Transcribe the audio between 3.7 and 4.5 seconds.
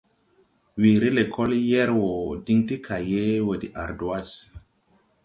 ardwas.